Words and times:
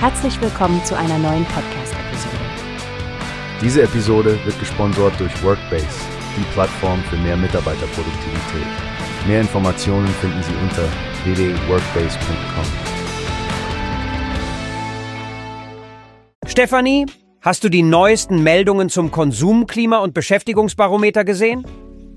Herzlich 0.00 0.40
willkommen 0.40 0.84
zu 0.84 0.96
einer 0.96 1.18
neuen 1.18 1.44
Podcast-Episode. 1.46 2.36
Diese 3.60 3.82
Episode 3.82 4.38
wird 4.44 4.56
gesponsert 4.60 5.18
durch 5.18 5.42
Workbase, 5.42 5.88
die 6.36 6.44
Plattform 6.52 7.02
für 7.10 7.16
mehr 7.16 7.36
Mitarbeiterproduktivität. 7.36 8.68
Mehr 9.26 9.40
Informationen 9.40 10.06
finden 10.06 10.40
Sie 10.44 10.52
unter 10.62 10.84
www.workbase.com. 11.24 12.64
Stefanie, 16.46 17.06
hast 17.40 17.64
du 17.64 17.68
die 17.68 17.82
neuesten 17.82 18.44
Meldungen 18.44 18.90
zum 18.90 19.10
Konsum-, 19.10 19.66
Klima- 19.66 19.98
und 19.98 20.14
Beschäftigungsbarometer 20.14 21.24
gesehen? 21.24 21.66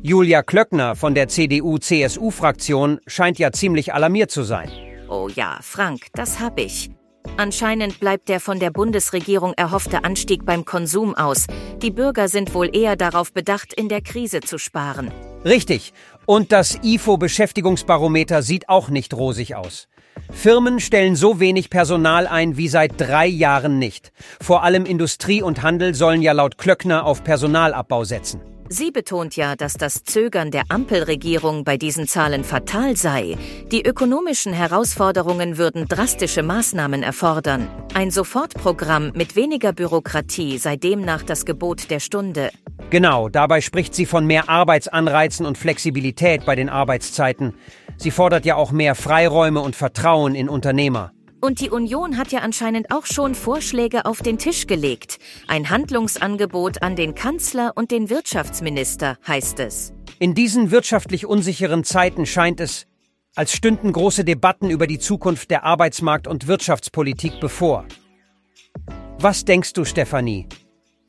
Julia 0.00 0.42
Klöckner 0.42 0.96
von 0.96 1.14
der 1.14 1.28
CDU-CSU-Fraktion 1.28 3.00
scheint 3.06 3.38
ja 3.38 3.52
ziemlich 3.52 3.92
alarmiert 3.92 4.30
zu 4.30 4.44
sein. 4.44 4.70
Oh 5.10 5.28
ja, 5.28 5.58
Frank, 5.60 6.06
das 6.14 6.40
hab 6.40 6.58
ich. 6.58 6.95
Anscheinend 7.36 8.00
bleibt 8.00 8.28
der 8.28 8.40
von 8.40 8.58
der 8.58 8.70
Bundesregierung 8.70 9.52
erhoffte 9.54 10.04
Anstieg 10.04 10.44
beim 10.44 10.64
Konsum 10.64 11.14
aus. 11.14 11.46
Die 11.82 11.90
Bürger 11.90 12.28
sind 12.28 12.54
wohl 12.54 12.74
eher 12.74 12.96
darauf 12.96 13.32
bedacht, 13.32 13.72
in 13.72 13.88
der 13.88 14.00
Krise 14.00 14.40
zu 14.40 14.58
sparen. 14.58 15.10
Richtig. 15.44 15.92
Und 16.24 16.50
das 16.50 16.78
IFO-Beschäftigungsbarometer 16.82 18.42
sieht 18.42 18.68
auch 18.68 18.88
nicht 18.88 19.14
rosig 19.14 19.54
aus. 19.54 19.88
Firmen 20.32 20.80
stellen 20.80 21.14
so 21.14 21.40
wenig 21.40 21.70
Personal 21.70 22.26
ein 22.26 22.56
wie 22.56 22.68
seit 22.68 23.00
drei 23.00 23.26
Jahren 23.26 23.78
nicht. 23.78 24.12
Vor 24.40 24.64
allem 24.64 24.84
Industrie 24.84 25.42
und 25.42 25.62
Handel 25.62 25.94
sollen 25.94 26.22
ja 26.22 26.32
laut 26.32 26.58
Klöckner 26.58 27.04
auf 27.04 27.22
Personalabbau 27.22 28.04
setzen. 28.04 28.40
Sie 28.68 28.90
betont 28.90 29.36
ja, 29.36 29.54
dass 29.54 29.74
das 29.74 30.02
Zögern 30.02 30.50
der 30.50 30.64
Ampelregierung 30.68 31.62
bei 31.62 31.76
diesen 31.76 32.08
Zahlen 32.08 32.42
fatal 32.42 32.96
sei. 32.96 33.36
Die 33.70 33.84
ökonomischen 33.84 34.52
Herausforderungen 34.52 35.56
würden 35.56 35.86
drastische 35.86 36.42
Maßnahmen 36.42 37.02
erfordern. 37.02 37.68
Ein 37.94 38.10
Sofortprogramm 38.10 39.12
mit 39.14 39.36
weniger 39.36 39.72
Bürokratie 39.72 40.58
sei 40.58 40.76
demnach 40.76 41.22
das 41.22 41.44
Gebot 41.44 41.90
der 41.90 42.00
Stunde. 42.00 42.50
Genau, 42.90 43.28
dabei 43.28 43.60
spricht 43.60 43.94
sie 43.94 44.06
von 44.06 44.26
mehr 44.26 44.48
Arbeitsanreizen 44.48 45.46
und 45.46 45.58
Flexibilität 45.58 46.44
bei 46.44 46.56
den 46.56 46.68
Arbeitszeiten. 46.68 47.54
Sie 47.96 48.10
fordert 48.10 48.44
ja 48.44 48.56
auch 48.56 48.72
mehr 48.72 48.94
Freiräume 48.94 49.60
und 49.60 49.76
Vertrauen 49.76 50.34
in 50.34 50.48
Unternehmer. 50.48 51.12
Und 51.40 51.60
die 51.60 51.70
Union 51.70 52.16
hat 52.16 52.32
ja 52.32 52.40
anscheinend 52.40 52.90
auch 52.90 53.06
schon 53.06 53.34
Vorschläge 53.34 54.06
auf 54.06 54.22
den 54.22 54.38
Tisch 54.38 54.66
gelegt. 54.66 55.18
Ein 55.48 55.70
Handlungsangebot 55.70 56.82
an 56.82 56.96
den 56.96 57.14
Kanzler 57.14 57.72
und 57.76 57.90
den 57.90 58.10
Wirtschaftsminister, 58.10 59.18
heißt 59.26 59.60
es. 59.60 59.92
In 60.18 60.34
diesen 60.34 60.70
wirtschaftlich 60.70 61.26
unsicheren 61.26 61.84
Zeiten 61.84 62.24
scheint 62.24 62.60
es, 62.60 62.86
als 63.34 63.52
stünden 63.52 63.92
große 63.92 64.24
Debatten 64.24 64.70
über 64.70 64.86
die 64.86 64.98
Zukunft 64.98 65.50
der 65.50 65.64
Arbeitsmarkt- 65.64 66.26
und 66.26 66.46
Wirtschaftspolitik 66.46 67.38
bevor. 67.38 67.84
Was 69.18 69.44
denkst 69.44 69.74
du, 69.74 69.84
Stefanie? 69.84 70.48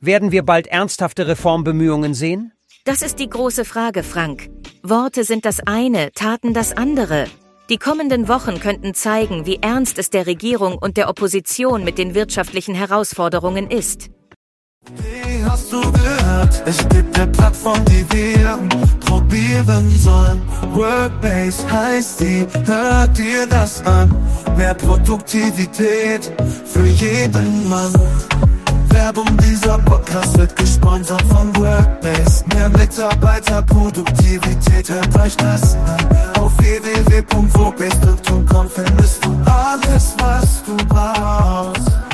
Werden 0.00 0.30
wir 0.30 0.44
bald 0.44 0.66
ernsthafte 0.66 1.26
Reformbemühungen 1.26 2.14
sehen? 2.14 2.52
Das 2.84 3.02
ist 3.02 3.18
die 3.18 3.28
große 3.28 3.64
Frage, 3.64 4.02
Frank. 4.02 4.50
Worte 4.82 5.24
sind 5.24 5.44
das 5.44 5.60
eine, 5.60 6.12
Taten 6.12 6.54
das 6.54 6.72
andere. 6.72 7.26
Die 7.70 7.76
kommenden 7.76 8.28
Wochen 8.28 8.60
könnten 8.60 8.94
zeigen, 8.94 9.44
wie 9.44 9.58
ernst 9.60 9.98
es 9.98 10.08
der 10.08 10.26
Regierung 10.26 10.78
und 10.78 10.96
der 10.96 11.10
Opposition 11.10 11.84
mit 11.84 11.98
den 11.98 12.14
wirtschaftlichen 12.14 12.74
Herausforderungen 12.74 13.70
ist. 13.70 14.08
Wie 14.96 15.44
hast 15.44 15.70
du 15.70 15.82
gehört? 15.92 16.62
Es 16.64 16.78
gibt 16.88 17.18
eine 17.18 17.30
Plattform, 17.30 17.84
die 17.84 18.06
wir 18.10 18.58
probieren 19.00 19.90
sollen. 19.98 20.40
Workbase 20.72 21.70
heißt 21.70 22.20
die, 22.20 22.46
hört 22.64 23.18
dir 23.18 23.46
das 23.46 23.84
an. 23.84 24.16
Mehr 24.56 24.72
Produktivität 24.72 26.32
für 26.64 26.86
jeden 26.86 27.68
Mann. 27.68 27.92
Werbung 28.88 29.36
dieser 29.42 29.76
Podcast 29.80 30.38
wird 30.38 30.56
gesponsert 30.56 31.20
von 31.22 31.54
Workbase. 31.56 32.44
Mehr 32.54 32.70
Mitarbeiterproduktivität, 32.70 34.88
hört 34.88 35.18
euch 35.18 35.36
das 35.36 35.74
an. 35.74 36.37
Auf 36.48 36.56
www.wobeste.com 36.60 38.70
findest 38.70 39.22
du 39.22 39.38
alles, 39.44 40.14
was 40.16 40.62
du 40.64 40.74
brauchst. 40.88 42.07